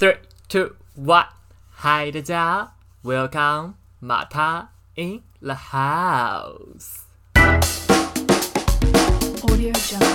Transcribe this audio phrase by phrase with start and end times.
[0.00, 0.16] Three,
[0.48, 1.26] two, one，
[1.68, 7.00] 嗨，大家，Welcome，马塔 in the house。
[9.42, 10.06] Audio Jungle.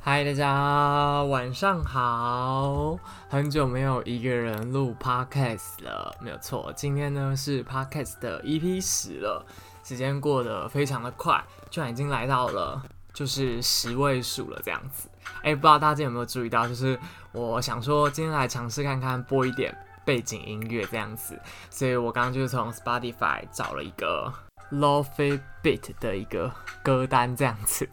[0.00, 2.98] 嗨，大家晚上好！
[3.28, 6.72] 很久没有一个人录 podcast 了，没有错。
[6.74, 9.46] 今天呢是 podcast 的 EP 十了，
[9.84, 12.82] 时间过得非常的快，居然已经来到了
[13.16, 15.08] 就是十位数了这样子。
[15.42, 16.98] 哎、不知道大家有没有注意到，就是
[17.32, 19.74] 我想说今天来尝试看看播一点
[20.04, 21.40] 背景音乐这样子，
[21.70, 24.30] 所以我刚刚就是从 Spotify 找了一个
[24.70, 26.52] Lo-Fi Beat 的一个
[26.82, 27.88] 歌单这样子。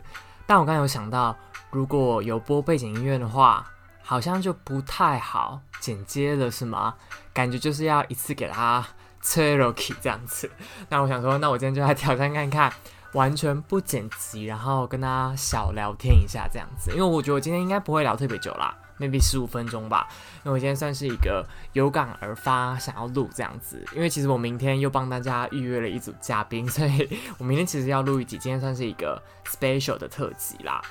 [0.46, 1.34] 但我刚刚有想到，
[1.72, 3.66] 如果有播背景音乐的话，
[4.02, 6.96] 好像就不太好剪接了，是吗？
[7.32, 8.86] 感觉就是要一次给它
[9.24, 10.52] Cherokee 这样子。
[10.90, 12.74] 那我想说，那我今天就来挑战看看，
[13.14, 16.92] 完全不剪辑，然后跟大家小聊天一下这样子。
[16.92, 20.08] 因为我觉得我今天应该不会聊特别久啦，maybe 十五分钟吧。
[20.44, 23.84] 因为我今天算是一个有感而发，想要录这样子。
[23.96, 30.82] 因为其实我明天又帮大家预约了一组嘉宾， 所以我明天其实要录一集，今天算是一个 special 的特辑啦。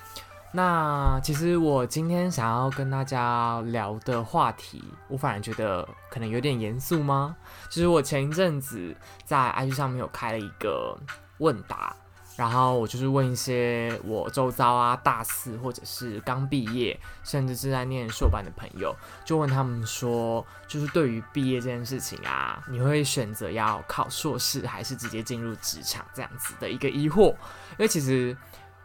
[0.55, 7.35] 那其实我今天想要跟大家聊的话题，我反而觉得可能有点严肃吗？
[7.71, 10.95] 就是我前一阵子在 IG 上面有开了一个
[11.39, 11.97] 问答，
[12.35, 18.95] 然后我就是问一些我周遭啊大四或者是刚毕业，甚至是在念硕班的朋友，
[19.25, 27.31] 就问他们说，就是对于毕业这件事情啊，你会选择要考硕士，还是直接进入职场这样子的一个疑惑？
[27.73, 28.37] 因为其实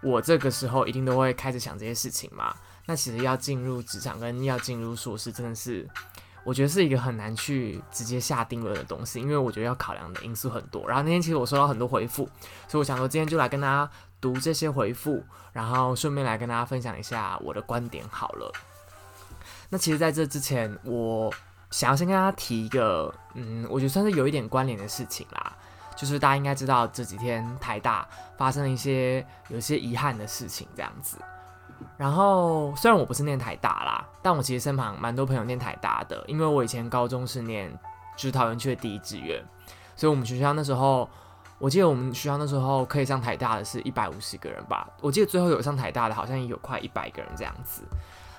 [0.02, 2.54] 我这个时候一定都会开始想这些事情嘛。
[2.86, 5.86] 那其实要进入职场跟要进入硕士，真的是
[6.48, 10.88] 我觉得是一个很难去直接下定论的东西，因为我觉得要考量的因素很多。
[10.88, 12.24] 然后那天其实我收到很多回复，
[12.70, 18.50] 所以我想说今天就来跟大家读这些回复，然后顺便来跟大家分享一下我的观点好了。
[19.68, 21.30] 那其实在这之前，我
[21.70, 25.54] 想要先跟大家提一个，嗯，我觉得算是有一点关联的事情啦。
[25.98, 28.08] 就是大家应该知道这几天台大
[28.38, 31.18] 发生了一些有些遗憾的事情，这样子。
[31.98, 37.72] 然后虽然我不是念台大啦，但我其实身旁蛮多朋友念台大的，因为我以前高中是念
[38.16, 39.44] 就是桃园区的第一志愿，
[39.96, 41.10] 所以我们学校那时候，
[41.58, 47.82] 我记得我们学校那时候可以上台大的是一百五十个人吧，我记得最后有上台大的好像也有快一百个人这样子。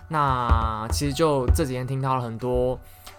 [0.09, 2.79] 那其实就这几天听到了很多，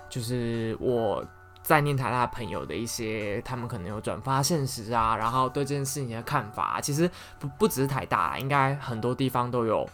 [0.09, 1.23] 就是我
[1.61, 7.07] 在念台大的朋友的一些，他们可能有转发现实啊，然后对这件事情的看法、其实
[7.37, 9.87] 不不只是台大，应该很多地方都有，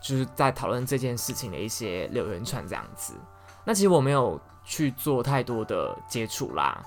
[0.00, 3.14] 就是在讨论这件事情的一些留言串这样子。
[3.64, 6.82] 那其实我没有去做太多的接触啦，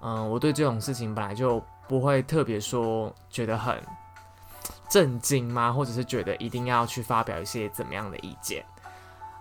[0.00, 3.82] 嗯，我对这种事情本来就不会特别说觉得很
[4.88, 5.72] 震惊吗？
[5.72, 8.64] 或者是觉得一定要去发表一些怎么样的意见？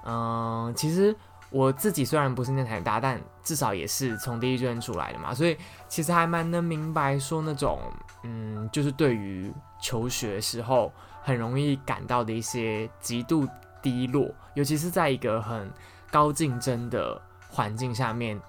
[0.05, 1.13] 嗯，其实
[1.49, 5.57] 我自己虽然不是念台大，但至少也是从第一志愿出来的嘛，所以
[5.89, 7.79] 其实还蛮能明白说那种，
[8.23, 10.91] 嗯，就是对于求学时候
[11.23, 13.47] 很容易感到的一些极度
[13.81, 15.71] 低落，尤其是在一个很
[16.11, 18.39] 高竞争的环境下面，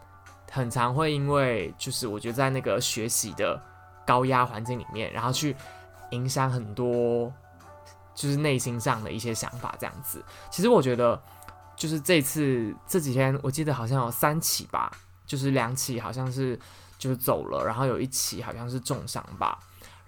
[0.51, 3.61] 很常会因为就是我觉得在那个学习的
[4.07, 5.55] 高压环境里面，然后去
[6.11, 7.33] 影响很多
[8.15, 10.25] 就是内心上的一些想法，这样子。
[10.51, 11.21] 其实我觉得。
[11.79, 14.91] 就是这次这几天，我记得好像有三起吧，
[15.25, 16.59] 就是两起好像是
[16.99, 19.57] 就是走了，然后有一起好像是重伤吧。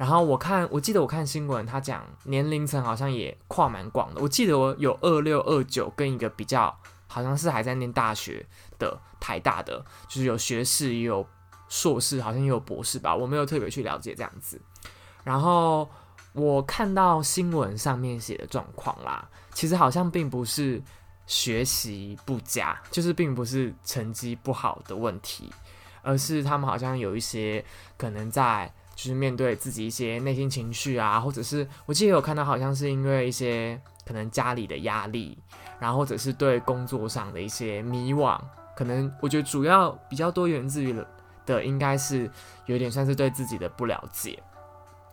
[0.00, 4.21] 然后我看，我记得我看新闻，他讲年龄层好像也跨蛮广的。
[4.22, 6.75] 我记得我有二六二九跟一个比较
[7.06, 8.47] 好像是还在念大学
[8.78, 11.27] 的台大的，就是有学士也有
[11.69, 13.15] 硕士，好像也有博士吧。
[13.15, 14.59] 我没有特别去了解这样子。
[15.22, 15.87] 然后
[16.33, 20.83] 我看到新闻上面写的状况啦，其实好像并不是。
[21.27, 25.49] 学习不佳，就是并不是成绩不好的问题，
[26.03, 27.65] 而是他们好像有一些
[27.97, 35.39] 可能在就是面对自己一些内心情绪啊，或者是我记得有看到好像是因为一些可能家里的压力，
[35.78, 38.39] 然后或者是对工作上的一些迷惘，
[38.77, 40.95] 可能我觉得主要比较多源自于
[41.47, 42.30] 的应该是
[42.66, 44.39] 有点算是对自己的不了解，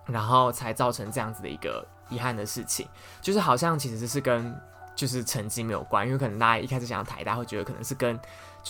[0.05, 2.85] 然后才造成这样子的一个遗憾的事情，
[3.21, 4.53] 就是好像其实是跟。
[4.97, 8.19] 就是成绩没有关，因为可能大家一开始想要台大，会觉得可能是跟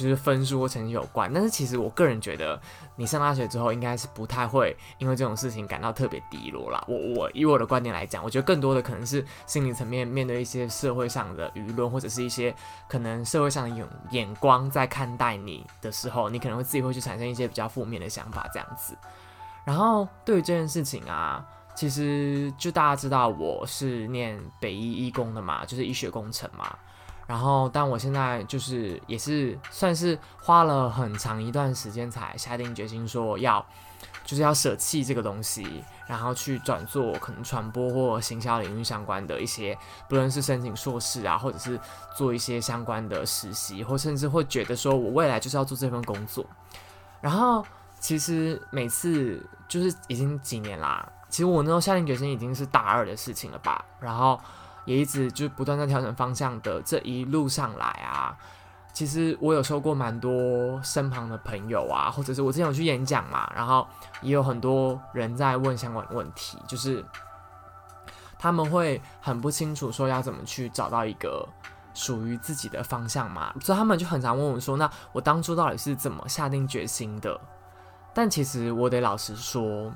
[0.03, 1.31] 就是分数或成绩有关。
[1.33, 2.59] 但是其实我个人觉得，
[2.95, 6.83] 你上大学之后应该是不太会因为这种事情感到特别低落啦。
[6.87, 12.53] 我我以我的观点来讲，我觉得更多的可能是心理层面面对一些社会上的舆论，或者是一些
[12.87, 18.97] 可能社会上的眼眼光在看待你的时候，你可能会自己会去产生一些比较负面的想法这样子。
[19.65, 21.45] 然后对于这件事情啊。
[21.77, 26.75] 其实就大家知道我是念北医医工的嘛，就是医学工程嘛。
[27.27, 33.63] 然后，但我现在就是也是算是花了很长一段时间才下定决心说要，
[34.23, 39.77] 就是要舍弃这个东西，然后去转做可能传播或行销领域相关的一些，
[40.07, 41.77] 不论是申请硕士啊，或者是
[42.15, 46.45] 做一些相关的实习，或甚至会觉得说我未来就是要做这份工作。
[47.19, 47.61] 然后，
[47.99, 54.39] 其实每次就是已经几年啦，其实我那时候下定决心已经是大二的事情了吧，然后。
[54.87, 58.33] 也一直就不断在调整方向的这一路上来啊，
[58.93, 63.85] 其实我有收过蛮多身旁的朋友啊，或者是我之前有去演讲嘛，然后
[64.21, 67.03] 也有很多人在问相关的问题，就是
[68.39, 71.45] 他们会很不清楚说要怎么去找到一个
[71.93, 77.37] 属于自己的方向嘛，所以他们就很常问我说，那我当初到底是怎么下定决心的？
[78.13, 79.93] 但其实我得老实说，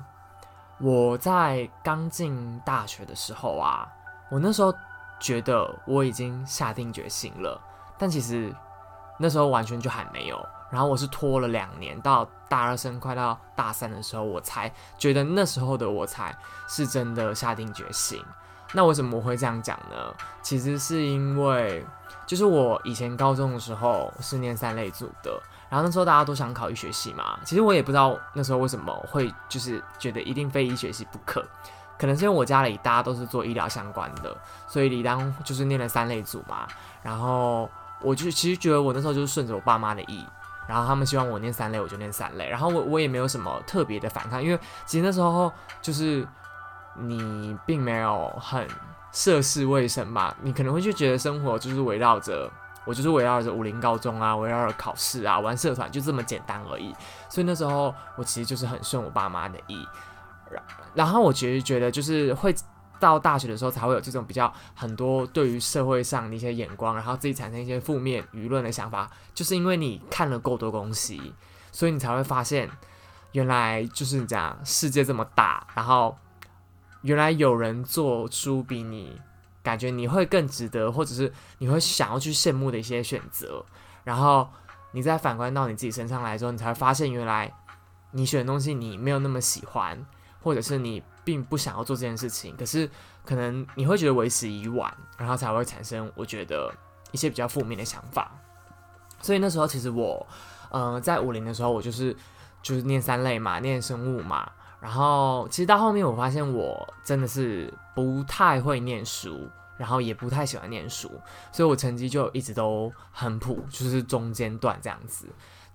[0.78, 3.88] 我在刚进大学的时候啊。
[4.32, 4.74] 我那时候
[5.20, 7.60] 觉得我已经下定决心了，
[7.98, 8.50] 但其实
[9.18, 10.48] 那时候完全就还没有。
[10.70, 16.34] 然后我是拖了两年，到大二升快到大三的时候，我才觉得那时候的我才
[16.66, 18.24] 是真的下定决心。
[18.72, 19.96] 那为什么我会这样讲呢？
[20.40, 21.84] 其实是因为，
[22.26, 25.38] 就是我以前高中的时候是念三类组的，
[25.68, 27.38] 然后那时候大家都想考医学系嘛。
[27.44, 31.46] 其实我也不知道那时候为什么会就是觉得一定非医学系不可。
[32.02, 36.66] 可能是因为我家里大家都是做医疗相关的，所以理当就是念了三类组嘛。
[37.00, 37.70] 然后
[38.00, 40.26] 我就其实觉得我那时候就是顺着我爸妈的意，
[40.66, 42.48] 然后他们希望我念三类，我就念三类。
[42.48, 46.26] 然后我我也没有什么特别的反抗，因为其实那时候就是
[46.96, 48.66] 你并没有很
[49.12, 52.50] 涉世未深嘛，你可能会就觉得生活就是围绕着
[52.84, 56.92] 我，就是围绕着武林高中啊，围绕着考试啊，玩社团就这么简单而已。
[57.28, 59.86] 所以那时候我其实就是很顺我爸妈的意。
[60.94, 62.54] 然后我其实觉得，就是会
[63.00, 71.32] 到大学的时候才会有这种比较很多对于社会上的一些眼光，然后自己产生一些负面舆论的想法，就是因为你看了够多东西，
[71.72, 72.70] 所以你才会发现，
[73.32, 76.16] 原来就是你讲，世界这么大，然后
[77.00, 79.20] 原来有人做出比你
[79.64, 83.64] 感觉你会更值得，或者是你会想要去羡慕的一些选择，
[84.04, 84.48] 然后
[84.92, 87.52] 你再反观到你自己身上来之后，你才会发现，原来
[88.12, 90.06] 你选的东西你没有那么喜欢。
[90.42, 92.90] 或者是你并不想要做这件事情，可是
[93.24, 96.72] 可能你会觉得为时已晚，然后才会产生我觉得
[97.12, 98.30] 一些比较负面的想法。
[99.20, 100.26] 所以那时候其实我，
[100.72, 102.16] 嗯，在五零的时候，我就是
[102.60, 104.50] 就是念三类嘛，念生物嘛。
[104.80, 111.08] 然后其实到后面我发现我真的是不太会念书，然后也不太喜欢念书，
[111.52, 115.28] 所以我成绩就一直都很普，就是中间段这样子。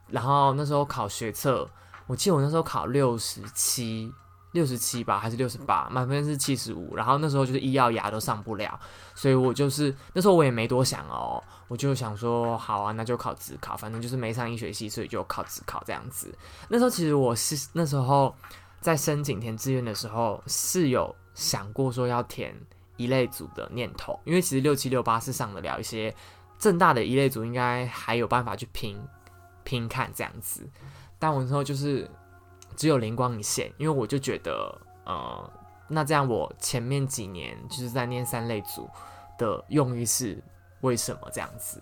[0.09, 1.65] 然后那时候考学测，
[2.05, 4.13] 我记得我那时候考六十七。
[4.53, 5.87] 六十七吧，还是六十八？
[5.91, 6.95] 满分是七十五。
[6.95, 8.79] 然后那时候就是医药牙都上不了，
[9.13, 16.33] 所以我就是那时候我也没多想哦，我就想说好啊，那就考职考，反正就是没上医学系，所以就考职考这样子。
[16.69, 18.33] 那时候其实我是那时候
[18.79, 22.55] 在申请填志愿的时候是有想过说要填
[22.95, 26.15] 一类组的念头，因为其实六七六八是上得了一些
[26.57, 28.97] 正大的一类组，应该还有办法去拼
[29.63, 30.67] 拼看这样子。
[31.19, 32.09] 但我那时候就是。
[32.77, 34.73] 只有灵光一现，因为我就觉得，
[35.05, 35.51] 呃，
[35.89, 38.87] 那这样我前面几年就是在念三类组
[39.37, 40.41] 的用意是
[40.81, 41.81] 为什么这样子？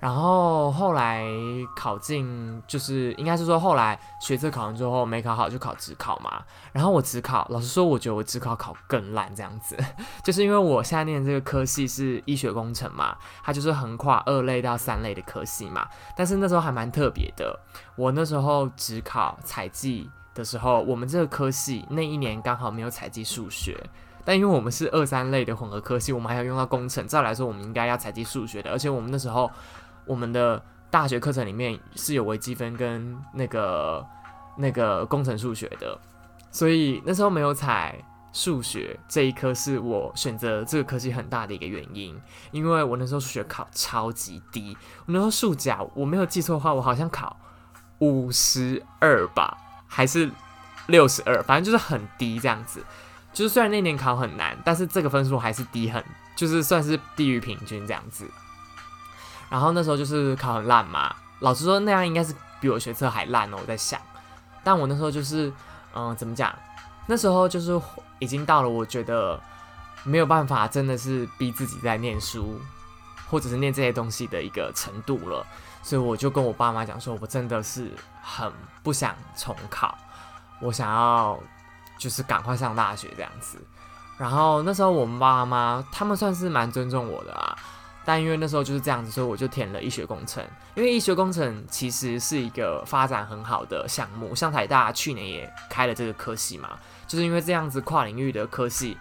[0.00, 1.26] 然后后来
[1.74, 6.40] 考进，就是应该是说后来学测考完之后没考好就考职考嘛。
[6.72, 9.76] 然后我职考，老实说，我觉得我职考考更烂这样子，
[10.22, 15.84] 就是因为我现在念这个科系是医学工程嘛，它就是横跨二类到三类的科系嘛。
[16.16, 17.58] 但是那时候还蛮特别的，
[17.96, 23.76] 我那时候职考采集的时候，我们这个科系那一年刚好没有采集数学。
[24.24, 29.50] 但因为我们是二三类的混合科系，我们还要用到工程，照来说我们应该要采集数学的，而且我们那时候。
[30.08, 30.60] 我们的
[30.90, 34.04] 大学课程里面是有微积分跟那个
[34.56, 35.96] 那个工程数学的，
[36.50, 42.18] 所以那时候没有采数学这一科，是我选择这个科系很大的一个原因。
[42.50, 47.36] 因为我那时候数学考超级低，我那时候数甲我没有记错的话，我好像考
[47.98, 50.30] 五十二吧，还是
[50.86, 52.82] 六十二，反正就是很低这样子。
[53.32, 56.02] 就是虽然那年考很难，但是这个分数还是低很，
[56.34, 58.28] 就是算是低于平均这样子。
[59.48, 63.58] 然后那时候就是考很烂嘛，老师说那样应该是比我学测还烂哦。
[63.60, 64.00] 我在想，
[64.62, 65.52] 但我那时候就是，
[65.94, 66.54] 嗯，怎么讲？
[67.06, 67.80] 那时候就是
[68.18, 69.40] 已经到了我觉得
[70.04, 72.60] 没有办法，真的是逼自己在念书，
[73.30, 75.46] 或者是念这些东西的一个程度了。
[75.82, 77.90] 所以我就跟我爸妈讲说，我真的是
[78.20, 78.52] 很
[78.82, 79.96] 不想重考，
[80.60, 81.38] 我想要
[81.96, 83.58] 就是赶快上大学这样子。
[84.18, 87.56] 然后那时候我们爸妈他们算是蛮尊重我的啊，
[88.08, 90.42] 但因为那时候就是这样子，所以我就填了医学工程。
[90.74, 96.70] 因为医学工程其实是一个发展很好的项目，像台大去年也开了这个科系嘛，
[97.06, 98.96] 就是因为这样子跨领域的科系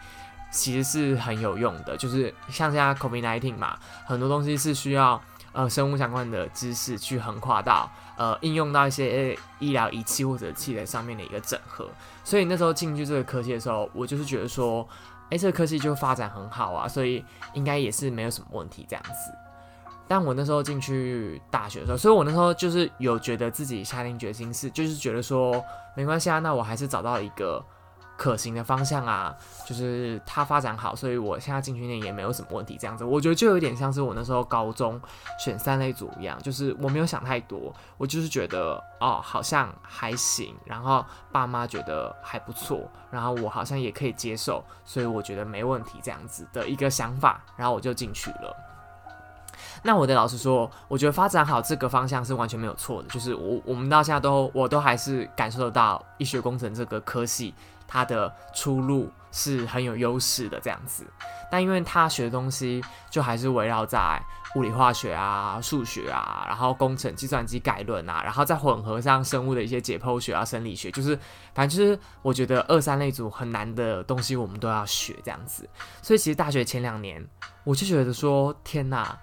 [0.51, 5.21] 其实是很有用的，就是像现在 COVID-19 嘛，很多东西是需要
[5.53, 11.89] 呃生物相关的知识去横跨到呃应用到一些医疗仪器或者器材上面的一个整合。
[12.25, 14.85] 所以那时候进去这个科系的时候，我就是觉得说，
[15.29, 19.31] 诶，这个科技就发展很好啊，所以应该也是没有什么问题这样子。
[20.07, 25.61] 但我那时候进去大学的时候，所以我那时候就是有觉得自己下定决心是，就是觉得说
[25.95, 27.61] 没关系啊，那我还是找到一个
[28.17, 29.33] 可行的方向啊，
[29.65, 32.75] 就是它发展好，所以我现在进去念也没有什么问题。
[32.79, 34.99] 这样子，我觉得就有点像是我那时候高中
[35.39, 48.55] 选三类组一样，就是我没有想太多，我就是觉得哦，好像还行，然后爸妈觉得还不错，然后我好像也可以接受，所以我觉得没问题这样子的一个想法，然后我就进去了。
[49.83, 57.53] 那我的老师说，我觉得发展好这个方向是完全没有错的，就是我我们到现在都我都还是感受得到医学工程这个科系
[57.87, 61.05] 它的出路是很有优势的这样子。
[61.49, 64.21] 但因为他学的东西就还是围绕在
[64.55, 71.17] 物理化学啊、数学啊，然后工程、计算机概论啊，然后再混合上生物的一些解剖学啊、生理学，就是
[71.55, 75.69] 反正就是我觉得二三类组很难的东西我们都要学这样子。
[76.01, 77.25] 所以其实大学前两年
[77.63, 79.17] 我就觉得说，天哪！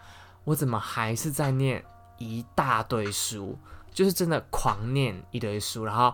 [0.45, 1.83] 我怎么还是在念
[2.19, 3.59] 一大堆书？
[3.91, 5.85] 就是真的狂念一堆书。
[5.85, 6.13] 然后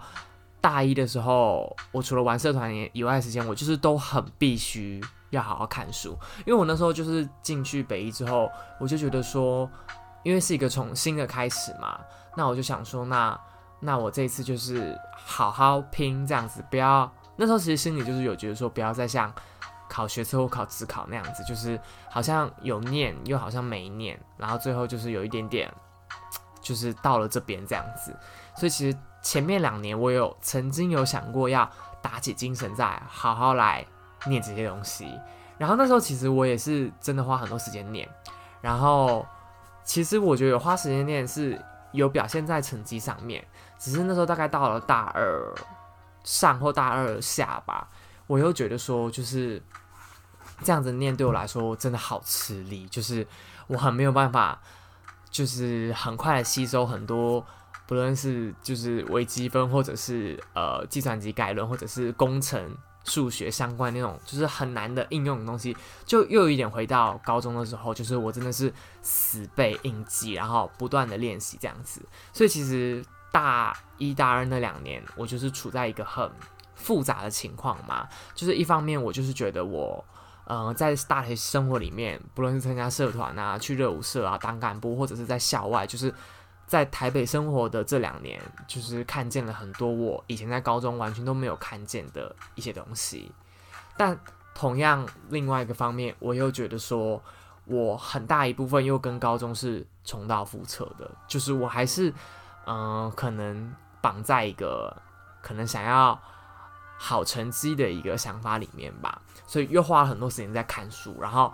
[0.60, 5.00] 大一的时候，我除了玩社团以外的时间，我就是都很必须
[5.30, 6.16] 要好好看书。
[6.46, 9.68] 因为我那时候就是进去北一之后，我就觉得说，
[10.22, 11.98] 因为是一个从新的开始嘛，
[12.36, 13.40] 那我就想说，那
[13.80, 19.32] 那我这一次就是好好拼这样子，不要那时候其实心里就是有觉得说，不要再像。
[19.92, 21.76] 考学测或考职考那样子，就是
[22.08, 25.68] 好像有念又好像没念，然后最后就是有一点点，
[26.60, 28.14] 就是到了这边这样子。
[28.56, 31.70] 所以其实前面两年我有曾经有想过要
[32.02, 33.84] 打起精神再好好来
[34.26, 35.18] 念这些东西。
[35.58, 38.08] 然后那时候其实我也是真的花很多时间念。
[38.60, 39.26] 然后
[39.84, 41.60] 其实我觉得有花时间念是
[41.92, 43.46] 有表现在成绩上面，
[43.78, 45.54] 只是那时候大概到了大二
[46.24, 47.88] 上或大二下吧，
[48.26, 49.62] 我又觉得说就是。
[50.62, 53.26] 这样子念对我来说真的好吃力，就是
[53.66, 54.60] 我很没有办法，
[55.30, 57.42] 就是很快吸收很多，
[57.90, 62.72] 不论是就是微积分，或者是呃计算机概论，或者是工程
[63.04, 72.00] 数学相关那种，就是很难的应用的东西，就又有一点回到高中的时候，就是我真的是死背硬记，然后不断的练习这样子。
[72.32, 76.30] 所以其实大一大二那两年，我就是处在一个很
[76.76, 80.04] 复杂的情况嘛，就是一方面我就是觉得我。
[80.52, 86.12] 嗯，在大学生活里面，不论是参加社团啊、去热舞社啊、当干部，或者是在校外，就是
[86.70, 93.32] 在台北生活的这两年，就是看见了很多我以前在高中完全都没有看见的一些东西。
[93.96, 94.16] 但
[94.54, 97.20] 同样，另外一个方面，我又觉得说，
[97.64, 102.14] 我很大一部分又跟高中是重蹈覆辙的，就是我还是
[102.66, 104.96] 嗯，可能绑在一个
[105.42, 106.16] 可能想要。
[107.02, 111.16] 好成绩的一个想法里面吧，所以又花了很多时间在看书。
[111.18, 111.50] 然后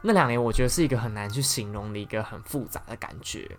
[0.00, 3.58] 那两年，我觉得是一个很难去形容的一个很复杂的感觉。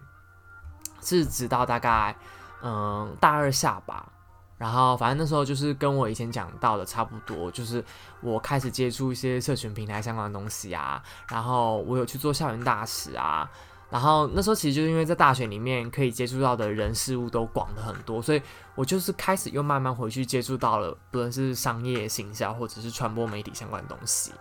[1.01, 2.15] 是直到大概
[2.61, 4.11] 嗯大二下吧，
[4.57, 7.83] 然后反正那时候就是跟我以前讲到的差不多，就是
[8.21, 13.49] 我开始接触一些社群平台相关的东西啊，然后我有去做校园大使啊。
[13.89, 18.41] 然后那时候其实就是因为在大学里面可以接触到的人事物都广的很多，所以
[18.73, 24.31] 我就是开始又慢慢回去接触到了，不论是商业行销或者是传播媒体相关的东西。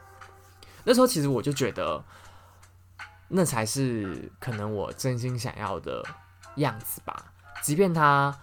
[0.85, 2.01] 那时候其实我就觉得，
[3.27, 6.01] 那才是可能我真心想要的
[6.57, 7.25] 样子吧。
[7.63, 8.35] 即便它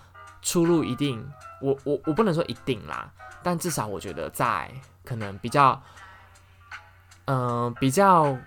[0.41, 1.27] 出路一定，
[1.61, 3.11] 我我我不能说一定啦，
[3.41, 4.71] 但至少我觉得在
[5.03, 5.81] 可能比较，
[7.25, 8.37] 嗯，比较。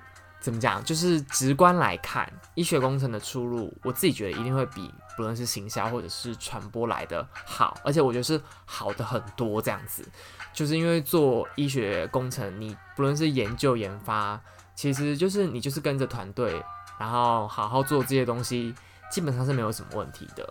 [0.41, 0.83] 怎么讲？
[0.83, 9.61] 就是直观来看，医学工程的出路，我自己觉得一定会比不论是行销或者是传播来的好，而且我觉得是好的很多。
[9.61, 10.03] 这样子，
[10.55, 14.41] 就是因为做医学工程，你不论是研究研发，
[14.75, 16.65] 其实就是你就是跟着团队，
[16.99, 18.75] 然后好好做这些东西，
[19.11, 20.49] 基本上是没有什么问题的。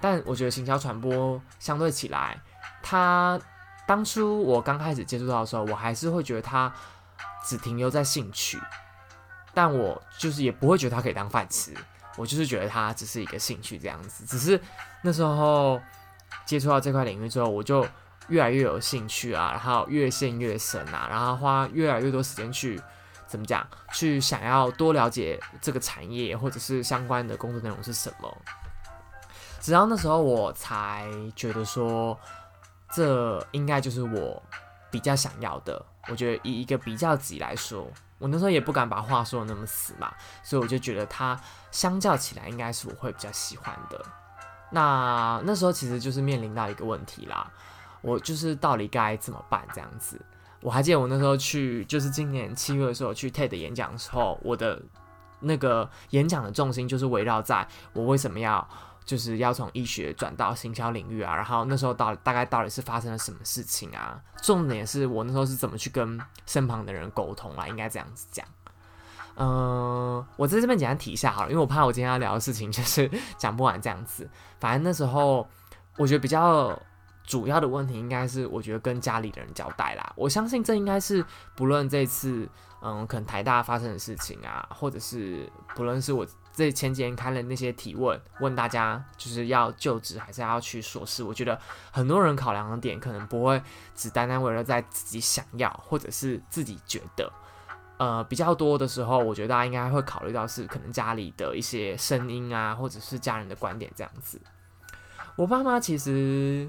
[0.00, 2.40] 但我觉得行销传播相对起来，
[2.82, 3.40] 它
[3.86, 6.72] 当初我刚开始接触到的时候，我还是会觉得它
[7.44, 8.60] 只停留在兴趣。
[9.54, 11.74] 但我就是也不会觉得它可以当饭吃，
[12.18, 14.26] 我就是觉得它只是一个兴趣这样子。
[14.26, 14.60] 只是
[15.02, 15.80] 那时候
[16.44, 17.86] 接触到这块领域之后，我就
[18.28, 22.78] 越来越有兴趣啊，然后越陷越深啊，然后花越来越多时间去
[23.26, 28.36] 怎么讲，去想要多了解这个产业或者是相关的工作内容是什么。
[29.60, 32.18] 直到那时候我才觉得说，
[32.92, 34.40] 这应该就是我
[34.90, 35.84] 比较想要的。
[36.08, 40.14] 我觉得以一个比较级来说，我那时候也不敢把话说的那么死嘛，
[40.44, 41.36] 所以我就觉得它
[41.72, 44.00] 相较起来应该是我会比较喜欢的。
[44.70, 47.50] 那那时候其实就是面临到一个问题啦，
[48.02, 50.20] 我就是到底该怎么办这样子。
[50.66, 54.82] 我还记得我那时候去，就是今年七月的时候去 TED 演讲的时候，我的
[55.38, 58.68] 那个演讲的重心就是围绕在我为什么要
[59.04, 64.20] 就是要从医学转到行销领域啊，然后那时候到大概到底是发生了什么事情啊？
[64.42, 68.44] 重点是我那时候是怎么去跟身旁的人沟通啦，应该这样子讲。
[69.36, 73.08] 嗯、我在这边简单提一下好了，因为我怕我今天要聊的事情就是
[73.38, 74.28] 讲不完这样子。
[74.58, 75.46] 反正那时候
[75.96, 76.76] 我觉得比较
[77.26, 80.12] 主要的问题应该是，我觉得跟家里的人交代啦。
[80.16, 82.48] 我相信这应该是不论这次
[82.80, 91.58] 嗯，可能台大发生的事情啊，或者是不论是我这前几天开了那些提问，问大家就是要就职还是要去硕士，我觉得
[91.90, 93.60] 很多人考量的点可能不会
[93.94, 97.30] 只单单围绕在自己想要或者是自己觉得。
[97.98, 104.38] 呃，比较多的时候，我觉得大家应该会考虑到是可能家里的一些声音啊，或者是家人的观点这样子。
[105.34, 106.68] 我爸妈其实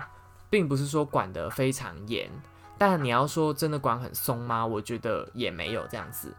[0.49, 2.29] 并不是说管得非常严，
[2.77, 4.65] 但你要说真的管很松吗？
[4.65, 6.33] 我觉得也没有这样子。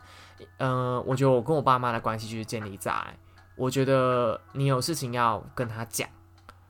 [0.57, 2.93] 呃，我觉得我跟我爸妈的关系就是建立在，
[3.57, 6.09] 我觉得你有事情要跟他讲，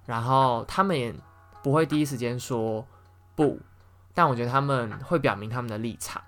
[0.06, 1.14] 然后他们也
[1.62, 2.86] 不会第一时间说
[3.34, 3.60] 不，
[4.14, 6.22] 但我觉得他们会表明他们的立场。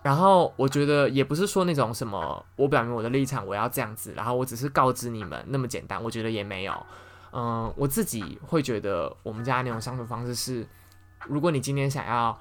[0.00, 6.02] 然后我觉得也不是说那种什么，我表明我的立场，我要这样子，然后我只是告知你们那么简单。
[6.02, 6.86] 我觉得也没有，
[7.32, 10.66] 嗯，我自己会觉得我们家那种相处方式是，
[11.26, 12.38] 如果你今天想要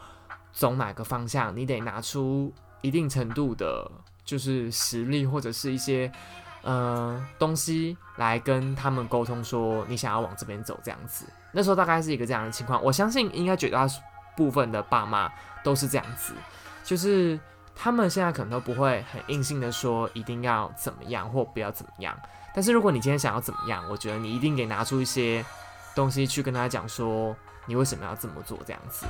[0.51, 3.89] 走哪个方向，你得拿出一定程度的，
[4.23, 6.11] 就是实力或者是一些
[6.61, 11.25] 呃东西来跟他们沟通，说你想要往这边走这样子。
[11.51, 13.87] 那时候大概是一个这样的情况，我相信应该绝大
[14.35, 15.31] 部分的爸妈
[15.63, 16.33] 都是这样子。
[16.83, 17.37] 就是
[17.79, 22.19] 他们现在可能都不会很硬性的说一定要怎么样或不要怎么样，
[22.53, 25.45] 但是如果你今天想要怎么样，我觉得你一定得拿出一些
[25.95, 27.35] 东西去跟他讲说
[27.67, 29.05] 你为什么要这么做这样子。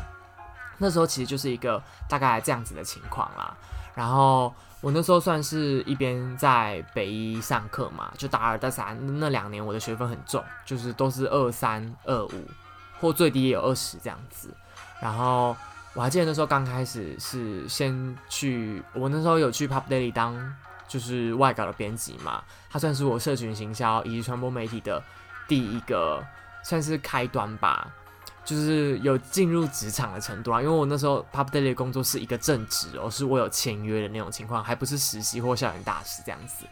[0.77, 3.55] 那时候其实就是一个大概这样子的情况啦。
[3.95, 12.47] 然后我那时候算是一边在北医上课嘛，就大二大三那两年我的学分很重，就是都是二三二五
[12.99, 14.53] 或最低也有二十这样子，
[15.01, 15.55] 然后。
[15.97, 20.55] 我还记得那时候刚开始是先去，我那时候有去 Pop Daily 当
[20.87, 25.03] 就是外稿的编辑嘛，它算是我社群行销以及传播媒体的
[25.47, 26.23] 第一个
[26.63, 27.91] 算是开端吧，
[28.45, 30.61] 就是有进入职场的程度啊。
[30.61, 36.67] 因为我那时候 Pop Daily 工作是一个正职哦，是我有签约的那种情况，还不是实习或校园大使这样子。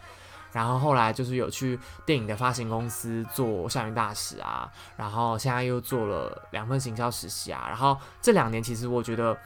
[0.55, 7.65] 然后后来就是有去电影的发行公司做校园大使啊，然后现在又做了两份行销实习啊。
[7.67, 9.37] 然后这两年其实我觉得，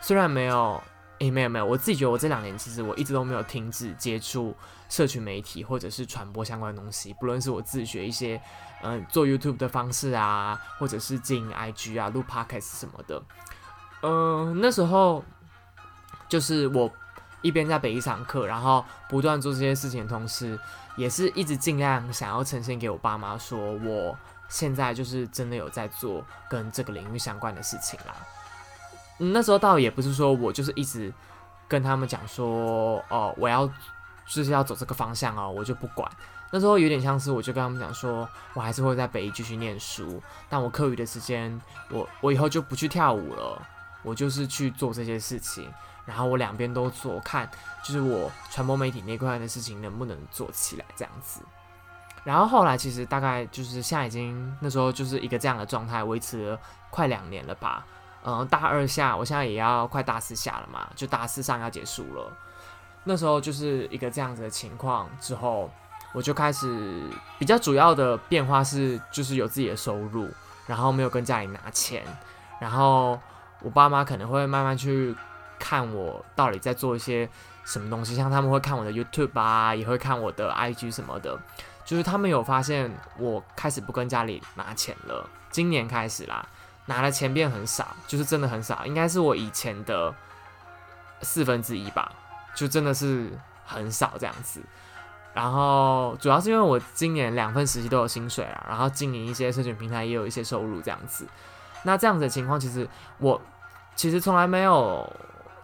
[0.00, 0.82] 虽然没有，
[1.18, 4.56] 诶，没有没有，我自己觉得我这两年其实我一直都没有停止接触
[4.88, 8.40] 社群媒体或者是传播相关的东西，不论是我自学一些，
[8.82, 13.22] 嗯，做 YouTube 的方式啊，或者是经营 IG 啊、录 Podcast 什么的。
[14.00, 15.22] 嗯，那时候
[16.26, 16.90] 就是我。
[17.44, 20.58] 一边在北一上课，然后不断做这些事情的同时，
[20.96, 24.16] 也是一直尽量想要呈现给我爸妈，说我
[24.48, 28.14] 现在就是真的有在做跟这个领域相关的事情啦。
[29.18, 31.12] 嗯，那时候倒也不是说我就是一直
[31.68, 33.66] 跟他们讲说，哦，我要
[34.26, 36.10] 就是要走这个方向哦，我就不管。
[36.50, 43.60] 那时候有点像是我就跟他们讲说，我还是会在北一继续念书，但我课余的时间，我我以后就不去跳舞了，
[44.02, 45.70] 我就是去做这些事情。
[46.04, 47.48] 然后我两边都做，看
[47.82, 51.40] 就是我传播媒体那块的事情能不能做起来这样子。
[52.24, 56.58] 然后后来其实大概就是现在已经那时候就是一个这样的状态，维持了
[56.90, 57.86] 快两年了吧。
[58.22, 62.32] 嗯，大二下，我现在也要快大四下了嘛，就大四上要结束了。
[63.04, 65.70] 那时候就是一个这样子的情况之后，
[66.14, 67.02] 我就开始
[67.38, 70.28] 比较主要的变化是，就是有自己的收入，
[70.66, 72.02] 然后没有跟家里拿钱，
[72.58, 73.18] 然后
[73.60, 75.14] 我爸妈可能会慢慢去。
[75.64, 77.26] 看我到底在做一些
[77.64, 81.40] 什么东西，像他们会看我的 YouTube 啊，也会看我的 IG 什么的，
[81.86, 85.26] 就是他们有发现我开始不跟家里拿钱了。
[85.50, 86.46] 今年开始啦，
[86.84, 90.14] 拿的钱变很少，就是真的很少，应该是我以前的
[91.22, 92.12] 四分之一吧，
[92.54, 93.32] 就真的是
[93.64, 94.60] 很少这样子。
[95.32, 101.26] 然后主要是因为我今年两份实习都有薪水啊，然后经营一些社群平台也有一些收入这样子。
[101.84, 103.40] 那这样子的情况，其实我
[103.96, 105.10] 其实从来没有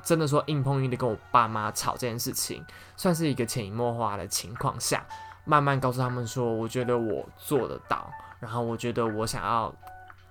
[0.03, 2.65] 真的说硬碰硬的跟我爸妈吵这件事情，
[2.97, 5.05] 算是一个潜移默化的情况下，
[5.45, 9.75] 慢慢告诉他们说，我觉得我做得到，然后我觉得我想要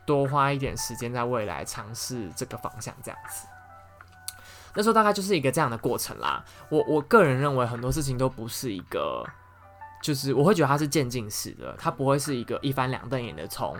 [0.05, 3.47] 多花一点时间在未来尝试这个方向，这样子。
[4.75, 6.43] 那时候大概就是一个这样的过程啦。
[6.69, 9.25] 我我个人认为很多事情都不是一个，
[10.01, 13.75] 就是我会觉得它是渐进式的，它不会是一个一翻两瞪眼的从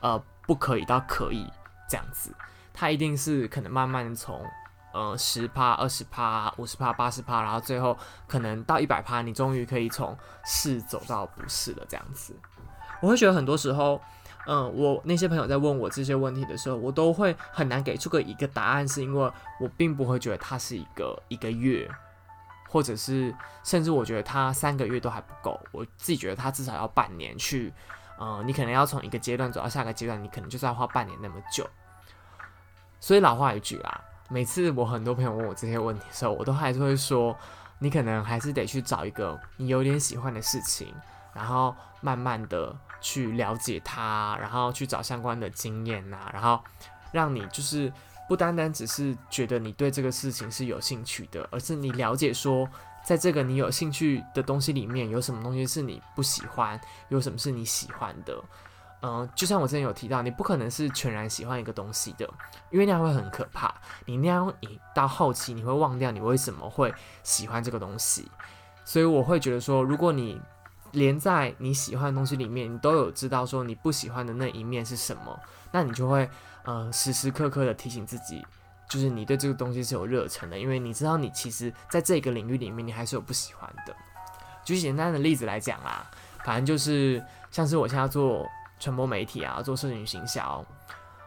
[0.00, 1.48] 呃不可以到可以
[1.88, 2.34] 这样子，
[2.72, 4.44] 它一定是可能慢慢地从
[4.94, 7.94] 呃十趴、二十趴、五十趴、八十趴，然后最后
[8.26, 12.34] 可能到一百趴，你终于可以从是走到不是了这样子。
[13.02, 14.00] 我会觉得很多时候。
[14.46, 21.90] 嗯，我那些朋友在问我这些问题的时候，我都会很难给出个一个答案，是因为我并不会觉得它是一个一个月，
[22.68, 27.72] 或者是甚至我觉得它三个月都还不够，我自己觉得它至少要半年去，
[28.20, 31.66] 嗯，你可能要从一个阶段走到下个阶段，你可能就是要花半年那么久。
[33.00, 37.36] 所以老话一句啦，每次我很多朋友问我这些问题的时候，我都还是会说，
[37.78, 40.94] 你可能还是得去找一个你有点喜欢的事情，
[41.34, 42.76] 然后慢慢的。
[43.04, 46.58] 去了解它，然后去找相关的经验呐，然后
[47.12, 47.92] 让你就是
[48.26, 52.66] 不单单只是觉得你对这个事情是有兴趣的，而是你了解说，
[53.04, 58.42] 在这个你有兴趣的东西里面，有什么东西是你不喜欢，有什么是你喜欢的。
[59.06, 62.26] 嗯，就像我之前有提到，你不可能是全然喜欢一个东西的，
[62.70, 63.74] 因为那样会很可怕。
[64.06, 66.90] 你那样你到后期你会忘掉你为什么会
[67.22, 68.30] 喜欢这个东西。
[68.82, 70.40] 所以我会觉得说，如果你
[70.92, 75.38] 连在你喜欢的东西里面，你都有知道说你不喜欢的那一面是什么，
[75.70, 76.26] 那你就会
[76.64, 78.42] 呃时时刻刻的提醒自己，
[78.88, 83.94] 就是你对这个东西是有热忱的，因为你知道你其实在这个领域里面你还是有不喜欢的。
[84.64, 86.10] 举简单的例子来讲啦，
[86.42, 88.46] 反正就是像是我现在做
[88.78, 90.64] 传播媒体啊，做社群行销，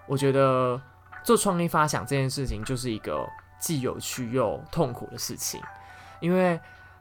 [0.07, 0.81] 我觉得
[1.23, 3.27] 做创意发想这件事情就是一个
[3.59, 5.61] 既有趣又痛苦的事情，
[6.19, 6.59] 因为。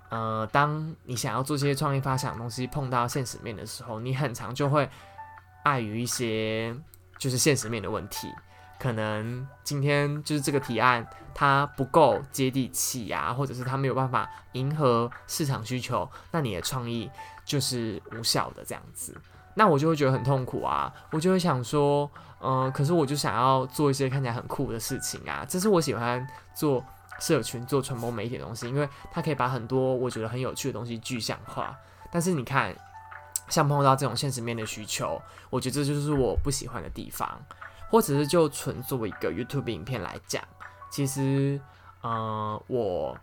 [0.09, 4.89] 呃，当你想要做这些创意发想的东西碰到现实面的时候，你很常就会
[5.65, 6.73] 碍于一些
[7.19, 8.33] 就是现实面的问题，
[8.79, 11.05] 可能今天就是这个提案
[11.35, 17.11] 它不够接地气呀，或者是它没有办法迎合市场需求，那你的创意
[17.45, 19.13] 就是无效的这样子，
[19.57, 22.09] 那我就会觉得很痛苦啊，我就会想说，
[22.40, 26.85] 嗯，可是我就想要做一些看起来很酷的事情啊，这是我喜欢做。
[27.19, 31.75] 社群做传播媒体的东西，因为它可以把很多我觉得很有趣的东西具象化。
[32.12, 32.77] 但是你看，
[33.49, 37.27] 像碰到这种现实面的需求，我觉得这就是我不喜欢的地方。
[37.88, 40.45] 或者是就纯作为一个 YouTube 影片来讲，
[40.90, 41.59] 其实，
[42.03, 43.16] 嗯，我。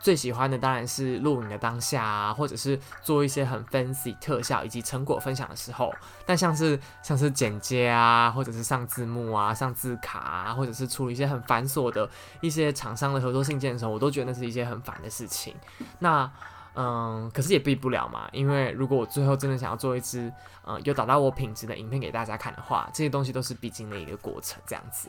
[0.00, 5.92] 最喜欢的当然是录影的当下啊，或者是做一些很 fancy 特效以及成果分享的时候。
[6.24, 12.08] 但像是像是剪接啊，或者是上字幕啊、上字卡啊，或者是处理一些很繁琐的
[12.40, 15.54] 一些厂商的合作信件的时候，我都觉得那是一些很烦的事情。
[15.98, 16.30] 那
[16.74, 20.30] 嗯，可是也避不了嘛，因为如果我最后真的想要做一支
[20.66, 25.08] 嗯有达到我品质的影片给大家看的话，这些东西都是必经的一个过程，这样子。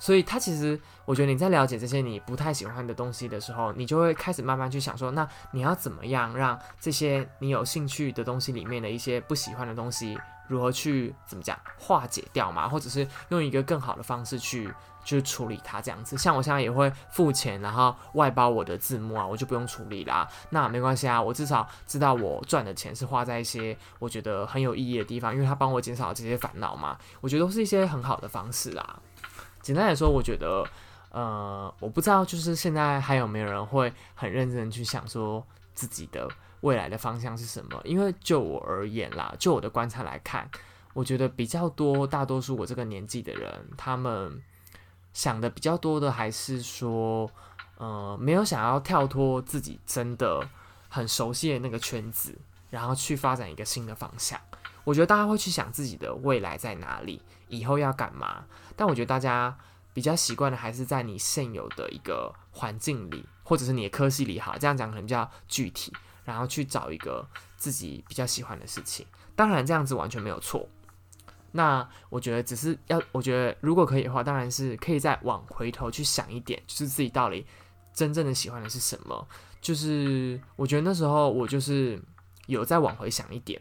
[0.00, 12.66] 所以，他其实，我觉得你在了解这些你不太喜欢的东西的时候，你就会开始慢慢去想说，那你要怎么样让这些你有兴趣的东西里面的一些不喜欢的东西，如何去怎么讲化解掉嘛？
[12.66, 14.72] 或者是用一个更好的方式去
[15.04, 16.16] 就是处理它这样子。
[16.16, 20.26] 像我现在也会付钱，然后外包我的字幕啊，我就不用处理啦。
[20.48, 26.96] 那没关系啊，我至少知道我赚的钱是花在一些我觉得很有意义的地方，因为它帮我减少了这些烦恼嘛。
[27.20, 28.98] 我觉得都是一些很好的方式啦。
[29.62, 30.64] 简单来说，我觉得，
[31.10, 35.44] 呃，我不知道，就是现在还有没有人会很认真去想说
[35.74, 36.28] 自己的
[36.60, 37.80] 未来的方向是什么？
[37.84, 40.50] 因为就我而言啦，就我的观察来看，
[40.94, 44.42] 我觉得比较多，大多数我这个年纪的人，他们
[45.12, 47.30] 想的比较多的还是说，
[47.76, 50.46] 呃，没有想要跳脱自己真的
[50.88, 52.38] 很熟悉的那个圈子，
[52.70, 54.40] 然后去发展一个新的方向。
[54.84, 57.20] 我觉得大家会去想自己的未来在哪里，
[57.50, 58.46] 以后要干嘛。
[58.74, 59.54] 但我觉得大家
[59.92, 65.92] 比较习惯的还是在你现有的一个环境里，或者是你的科系里，哈，这样讲可能比较具体，
[66.24, 69.04] 然后去找一个自己比较喜欢的事情。
[69.36, 70.68] 当然，这样子完全没有错。
[71.52, 77.44] 那我觉得只是要，我觉得如果可以的话，当然是可以再往回头去想一点，就是自己到底
[77.92, 79.26] 真正的喜欢的是什么。
[79.60, 82.00] 就是我觉得那时候我就是
[82.46, 83.60] 有再往回想一点。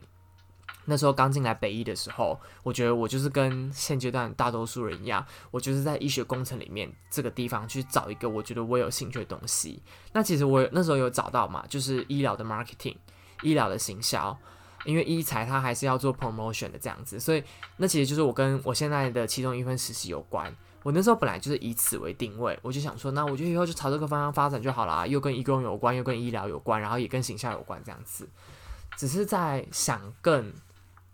[0.90, 9.82] 那时候刚进来北医的时候，我觉得我就是跟现阶段大多数人一样，我就是在医学工程里面这个地方去找一个我觉得我有兴趣的东西。
[10.12, 12.98] 那其实我那时候有找到嘛，就是医疗的 marketing，
[13.44, 14.38] 医疗的行销。
[14.86, 17.44] 因为医材它还是要做 promotion 的这样子，所以
[17.76, 20.56] 那其实就是我跟我现在的其中一份实习有关。
[20.84, 28.26] 我那时候本来就是以此为定位，我就想说，那我就以后就朝这个方向发展就好啦，又跟医工有关，又跟医疗有关，然后也跟形象有关这样子。
[28.96, 30.54] 只是在想更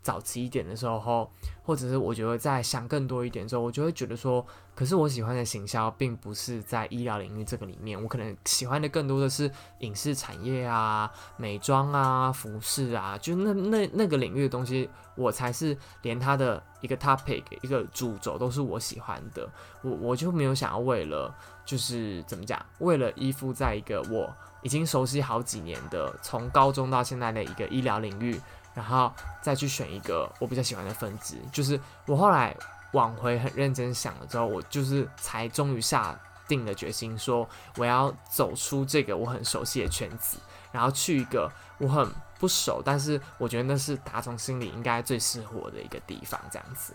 [0.06, 1.28] 早期一点的时候，
[1.64, 19.50] 或者是我觉得在想更多一点的时候，我就会觉得说，可是我喜欢的行销并不是在医疗领域这个里面，我可能喜欢的更多的是影视产业啊、美妆啊、服饰啊，就那那那个领域的东西，我才是连它的一个 topic 一个主轴都是我喜欢的，
[19.82, 28.40] 我我就没有想要为了就是怎么讲，为了依附在一个我已经熟悉好几年的从高中到现在的一个医疗领域。
[28.76, 29.10] 然后
[29.40, 32.54] 再去选一个我比较喜欢的分支，就是我后来
[32.92, 36.14] 往回很认真想了之后，我就是才终于下
[36.46, 40.36] 定了决心，说我要走出这个我很熟悉的圈子，
[40.72, 42.06] 然后去一个我很
[42.38, 46.92] 不熟，但是我觉得那是打从心里应该最适合我的一个地方，这样子，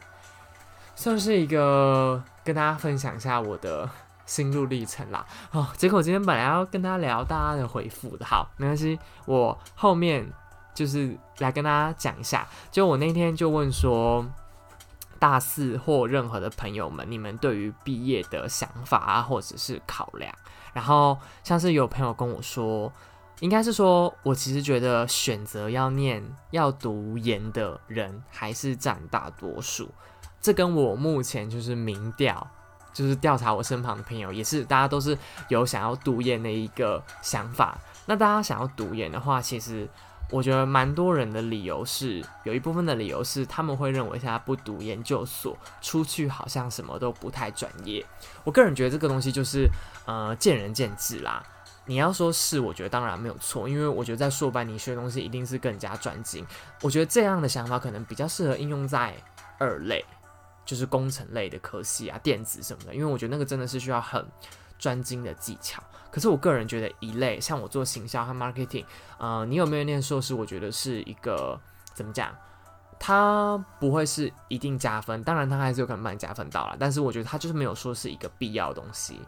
[0.95, 3.89] 算是一个跟大家分享一下我的
[4.27, 5.25] 心路历程啦。
[5.49, 10.31] 哦，结果今天本来要跟大家聊大家的回复的，好，没关系，我后面。
[10.73, 14.25] 就是来跟大家讲一下，就我那天就问说，
[15.19, 20.33] 大四或任何的朋友们，你们对于毕业的想法啊，或者是考量，
[20.73, 22.91] 然后像是有朋友跟我说，
[23.41, 29.89] 应该是说我其实觉得选择要念要读研的人还是占大多数，
[30.41, 32.47] 这跟我目前就是民调，
[32.93, 35.17] 就是调查我身旁的朋友，也是大家都是
[35.49, 37.77] 有想要读研的一个想法。
[38.05, 39.87] 那大家想要读研的话，其实。
[40.31, 48.03] 我觉得蛮多人的理由是，有一部分的理由是他们会认为现在不读研究所出去好像什么都不太专业。
[48.43, 49.69] 我个人觉得这个东西就是
[50.05, 51.43] 呃见仁见智啦。
[51.85, 56.43] 你要说是，我觉得当然没有错，因为我觉得在硕班你学的东西一定是更加专精。
[56.81, 59.13] 我觉得这样的想法可能比较适合应用在
[59.59, 60.03] 二类，
[60.65, 64.25] 就是工程类的科系啊、电子什么的，因为我觉得那个真的是需要很。
[64.79, 65.79] 专精的技巧，
[66.11, 68.85] 可是我个人觉得一类像我做行销和 marketing，
[69.17, 70.35] 呃，你有没有念硕士？
[70.35, 71.59] 我觉得是一个
[71.93, 72.29] 怎么讲，
[72.99, 79.19] 它不会是一定加分，当然它还是有可能帮你加分到了，但是我觉得它就是没有说是一个必要东西。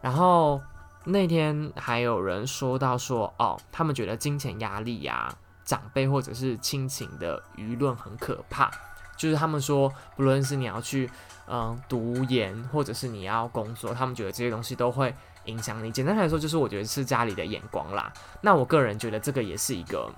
[0.00, 0.60] 然后
[1.04, 8.70] 那天还有人说到说，哦，他们觉得金钱压力呀、长辈或者是亲情的舆论很可怕，
[9.16, 11.10] 就是他们说，不论是你要去。
[11.48, 15.12] 嗯，读研或者是你要工作，他们觉得这些东西都会
[15.46, 15.90] 影响你。
[15.90, 18.12] 简单来说，就是我觉得是家里的眼光啦。
[18.40, 20.12] 那我个人觉得这个也是一个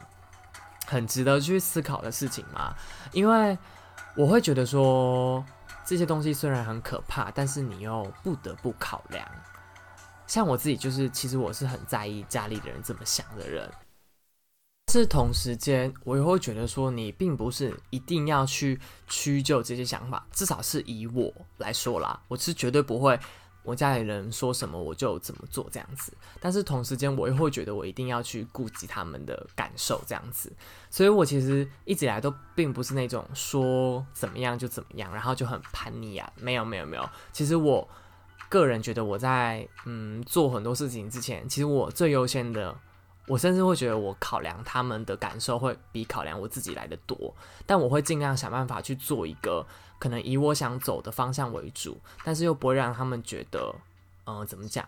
[0.86, 2.74] 很值得去思考的事情嘛，
[3.12, 3.56] 因为
[4.16, 5.44] 我会觉得说
[5.84, 9.26] 这些东西虽然很可怕，但是你又不得不考量。
[10.26, 13.70] 像我自己就是，其实我是很在意家里的人怎么想的人。
[14.92, 23.18] 是同时间，我也会觉得说，你并不是一定要去屈就这些想法，至少是以我来说啦，我是绝对不会，
[23.64, 26.12] 我家里人说什么我就怎么做这样子。
[26.38, 30.52] 但是同时间，我又会觉得我一定要去顾及他们的感受这样子。
[30.90, 36.32] 所以我其实一直以来都并不是那种说怎么样就怎么样，然后就很叛逆啊。
[36.36, 37.88] 没有没有没有，其实我
[38.48, 42.76] 个人觉得我在嗯做很多事情之前，其实我最优先的。
[43.26, 47.34] 我甚至会觉得，我考量他们的感受会比考量我自己来的多，
[47.64, 49.66] 但我会尽量想办法去做一个
[49.98, 53.74] 可能以我想走的方向为主，但是又不会让他们觉得，
[54.26, 54.86] 嗯，怎么讲，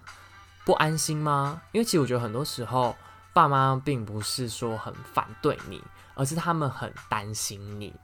[0.66, 1.62] 不安心吗？
[1.72, 2.94] 因为其实我觉得很多时候，
[3.32, 5.82] 爸妈并不是说很反对你，
[6.14, 7.94] 而是他们很担心你。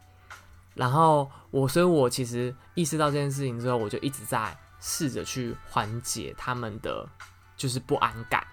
[0.74, 7.06] 然后我，所以我其实意识到这件事情之后，我就一直在试着去缓解他们的
[7.54, 8.46] 就是不安感，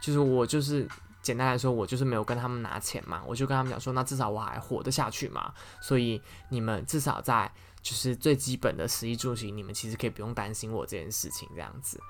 [0.00, 0.88] 就是我就是。
[1.26, 7.50] 简单来说，我就是没有跟他们拿钱嘛，我就跟他们讲说，那至少我还活得下去嘛，所以你们至少在
[7.82, 12.00] 就是最基本的食衣住行，你们其实可以不用担心我这件事情这样子，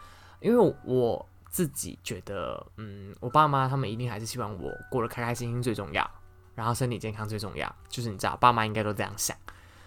[0.40, 6.10] 因为我自己觉得，嗯，我爸妈他们一定还是希望我过得开开心心最重要，
[6.54, 9.34] 然后身体健康最重要，就是你知道，爸妈应该都这样想，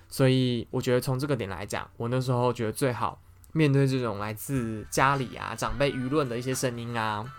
[0.07, 3.21] 所以我觉得从这个点来讲，我那时候觉得最好
[3.53, 7.31] 面对这种来自家里啊长辈舆论的一些声音啊。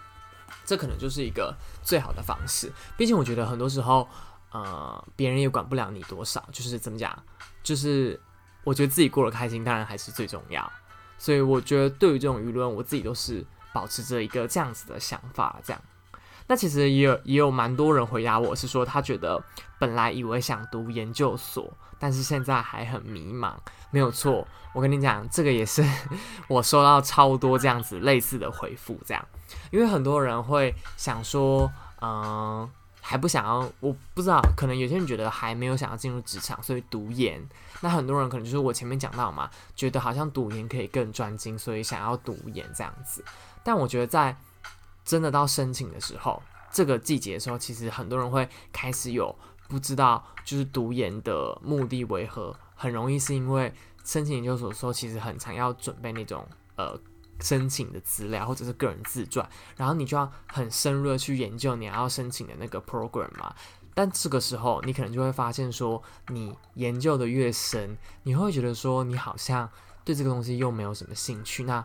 [0.64, 2.72] 这可能就是一个最好的方式。
[2.96, 4.08] 毕竟我觉得很多时候，
[4.52, 6.46] 呃，别人也管不了你多少。
[6.52, 7.16] 就是怎么讲，
[7.62, 8.20] 就是
[8.64, 10.70] 我觉得自己过得开心，当然还是最重要。
[11.18, 15.60] 所以我觉得对于这种舆论，我自己都是保持着一个这样子的想法。
[15.62, 15.82] 这样，
[16.46, 19.42] 那其实也有也有蛮多人回答我是说，他觉得
[19.78, 23.54] 本来以为想读研究所，但是现在还很迷茫。
[23.90, 25.84] 没有错，我跟你讲，这个也是
[26.48, 28.98] 我收到超多这样子类似的回复。
[29.04, 29.22] 这样。
[29.70, 32.68] 因为很多人会想说，嗯，
[33.00, 37.42] 还不想要，我不知道，可能有些人觉得还没有想要进入职场，所以读研。
[37.82, 43.24] 那很多人可能就是我前面讲到嘛，觉得好像读研可以更专精，所以想要读研这样子。
[43.64, 44.36] 但我觉得在
[45.04, 49.34] 真的到申请的时候，这个季节的时候，其实很多人会开始有
[49.66, 53.72] 不知道，就是读研的目的为何，很容易是因为
[54.04, 56.98] 申请研究所的时候，其实很常要准备那种呃
[57.40, 63.54] 申请的资料或者是个人自传，然后你就要很深入的去研究你要申请的那个 program 嘛。
[63.92, 69.68] 但这个时候，你可能就会发现说，你研究的越深，你会觉得说，你好像
[70.04, 71.84] 对这个东西又没有什么兴趣，那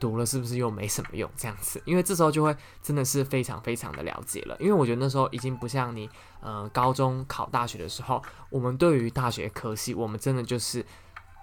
[0.00, 1.30] 读了是不是又没什么用？
[1.36, 4.56] 这样子，因为这时候就会真的是非常非常的了解了。
[4.58, 6.08] 因为我觉得那时候已经不像你，
[6.40, 10.84] 呃，高中考大学的时候，我们对于大学科系，我们真的就是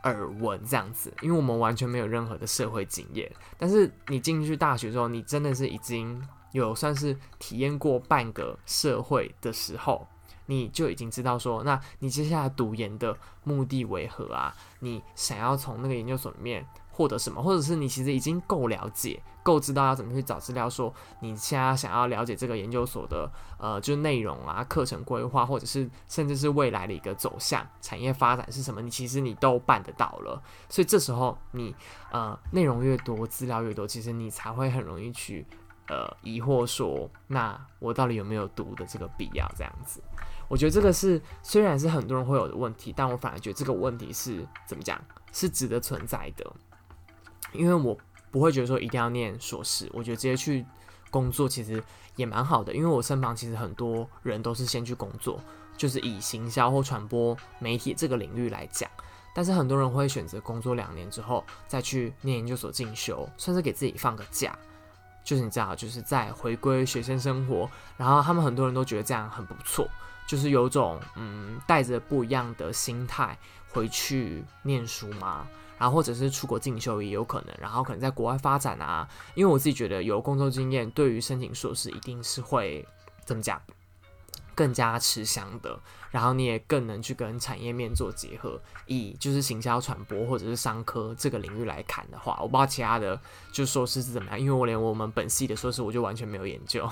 [0.03, 3.31] 耳闻这样子，因为我们完全没有任何的社会经验。
[3.57, 6.21] 但是你进去大学之后，你真的是已经。
[6.53, 10.05] 有算是体验过半个社会的时候，
[10.47, 14.53] 你就已经知道说，那你接下来读研的目的为何啊？
[14.79, 16.67] 你想要从那个研究所里面
[17.01, 17.41] 获得什么？
[17.41, 28.81] 或者是你其实已经够了解、够知道要怎么去找资料，说你现在想要了解这个研究所的呃，就是内容啊、课程规划，或者是甚至是未来的一个走向、产业发展是什么？
[28.81, 30.39] 你其实你都办得到了。
[30.69, 31.75] 所以这时候你
[32.11, 35.47] 呃，内容越多、资料越多，其实你才会很容易去。
[35.87, 39.45] 呃，疑惑说，那我到底有没有读的这个必要？
[39.57, 40.01] 这样子，
[40.47, 44.97] 我觉得这个是虽然是很多人会有的问题，但我反而觉得这个问题是怎么讲，
[45.33, 46.49] 是值得存在的。
[47.53, 47.97] 因为我
[48.29, 50.65] 不会觉得说一定要念硕士，我觉得直接去
[51.09, 51.83] 工作其实
[52.15, 52.73] 也蛮好的。
[52.73, 55.39] 因为我身旁其实很多人都是先去工作，
[55.77, 58.89] 就是以行销或传播媒体这个领域来讲，
[59.35, 64.57] 但是很多人会选择工作两年之后再去念研究所进修，算是给自己放个假。
[65.23, 69.87] 就是你知道，就是在回归学生生活，然后他们很多人都觉得这样很不错，
[70.25, 73.37] 就是有种嗯带着不一样的心态
[73.69, 75.45] 回去念书嘛，
[75.81, 79.09] 然后或者是出国进修也有可能，然后可能在国外发展啊。
[79.33, 82.87] 因为我自己觉得有工作经验，对于申请硕士一定是会
[83.25, 83.59] 怎么讲？
[84.53, 85.79] 更加吃香的，
[86.11, 88.61] 然后你也更能去跟产业面做结合。
[88.85, 93.19] 以就是行销传播或者是商科这个领域来看的话，我不知道其他的
[93.51, 96.87] 就硕士是怎么样，因为我连我们本系的硕士我就完全没有研究，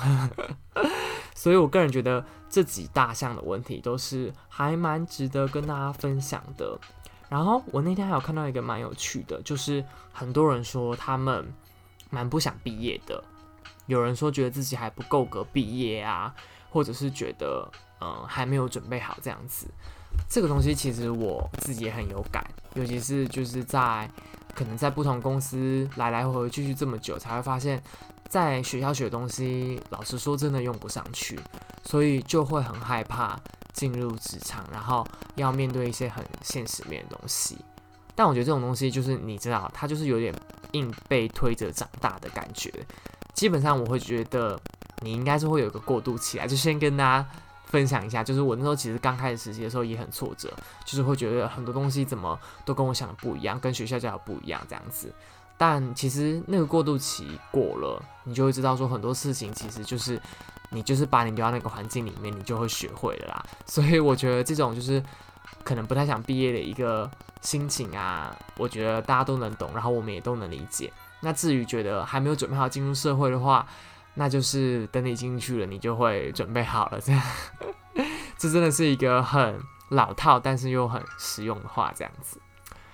[1.35, 6.79] 所以我个人觉得这几大项的问题都是还蛮值得跟大家分享的。
[7.29, 11.53] 然后我那天还有看到一个蛮有趣的，就是很多人说他们
[12.09, 13.23] 蛮不想毕业的，
[13.85, 16.35] 有人说觉得自己还不够格毕业啊。
[16.71, 17.67] 或者是觉得，
[17.99, 19.65] 嗯，还没有准备好这样子，
[20.29, 24.07] 这个东西其实我自己也很有感，尤其是就是在
[24.53, 27.81] 可能在不同公司来来回回继续这么久，才会发现，
[28.27, 31.39] 在学校学的东西，老实说真的用不上去，
[31.83, 33.39] 所以就会很害怕
[33.79, 37.57] 进入职场，然后要面对一些很现实面的东西。
[38.13, 40.33] 但我觉得这种东西就是你知道，它就是有点
[40.73, 42.69] 硬被推着长大的感觉。
[43.33, 44.59] 基本上我会觉得。
[45.01, 47.25] 你应该是会有一个过渡期啊，就先跟大家
[47.67, 55.09] 分享一下，就是我那时候其实刚开始实习的时候也很挫折，就是会觉得很多东西怎么都跟我想的不一样，跟学校教的不一样这样子。
[55.57, 60.21] 但其实那个过渡期过了，你就会知道说很多事情其实就是
[60.69, 63.43] 你就是把你丢到那个环境里面，你就会学会了啦。
[63.65, 65.03] 所以我觉得这种就是
[65.63, 67.09] 可能不太想毕业的一个
[67.41, 70.91] 心情啊，我觉得大家都能懂，然后我们也都能理解。
[71.21, 73.65] 那至于觉得还没有准备好进入社会的话，
[74.13, 76.99] 那就是等你进去了，你就会准备好了。
[77.01, 77.21] 这样，
[78.37, 81.91] 这真的是一个很老套，但是又很实用的话。
[81.95, 82.39] 这样子，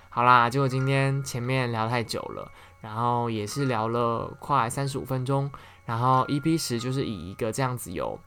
[0.10, 2.50] 好啦，结果今天前面聊太久了，
[2.82, 5.52] 然后也是聊了快三十五分钟，
[5.86, 8.19] 然后 EP 十就是以一个这样子有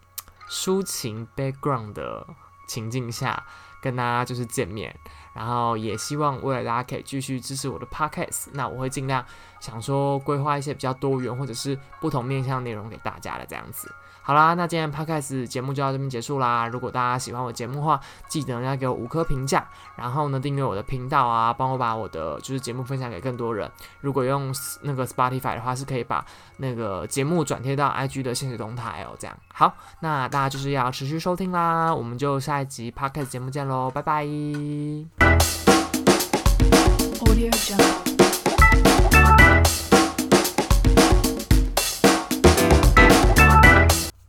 [0.48, 2.26] 抒情 background 的
[2.66, 3.44] 情境下
[3.82, 4.94] 跟大家就是见面。
[5.34, 9.24] 然后也希望未来大家可以继续支持我的 podcast，那我会尽量
[9.60, 13.88] 想说规划一些比较多元或者是不同面向内容给大家的这样子。
[14.28, 16.68] 好啦，那今天 podcast 节目就到这边结束啦。
[16.68, 23.70] 如果大家喜欢我节目的话，记得要给我五颗评价，然后呢订阅我的频道啊，帮我把我的就是节目分享给更多人。
[24.02, 26.22] 如果用那个 Spotify 的话，是可以把
[26.58, 29.16] 那个节目转贴到 IG 的现实动态哦。
[29.18, 31.94] 这样好，那大家就是要持续收听啦。
[31.94, 34.26] 我们就下一集 podcast 节目见喽，拜拜。